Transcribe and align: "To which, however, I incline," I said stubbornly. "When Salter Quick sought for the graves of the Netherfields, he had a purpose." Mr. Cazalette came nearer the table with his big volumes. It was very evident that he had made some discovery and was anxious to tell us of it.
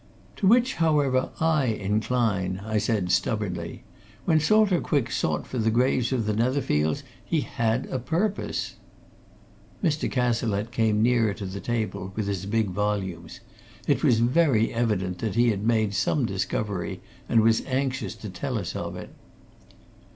"To 0.37 0.47
which, 0.47 0.73
however, 0.81 1.29
I 1.39 1.65
incline," 1.65 2.59
I 2.65 2.79
said 2.79 3.11
stubbornly. 3.11 3.83
"When 4.25 4.39
Salter 4.39 4.81
Quick 4.81 5.11
sought 5.11 5.45
for 5.45 5.59
the 5.59 5.69
graves 5.69 6.11
of 6.11 6.25
the 6.25 6.33
Netherfields, 6.33 7.03
he 7.23 7.41
had 7.41 7.85
a 7.85 7.99
purpose." 7.99 8.77
Mr. 9.83 10.11
Cazalette 10.11 10.71
came 10.71 11.03
nearer 11.03 11.35
the 11.35 11.59
table 11.59 12.13
with 12.15 12.25
his 12.25 12.47
big 12.47 12.69
volumes. 12.71 13.41
It 13.85 14.03
was 14.03 14.21
very 14.21 14.73
evident 14.73 15.19
that 15.19 15.35
he 15.35 15.51
had 15.51 15.61
made 15.63 15.93
some 15.93 16.25
discovery 16.25 17.01
and 17.29 17.41
was 17.41 17.61
anxious 17.67 18.15
to 18.15 18.29
tell 18.31 18.57
us 18.57 18.75
of 18.75 18.95
it. 18.95 19.11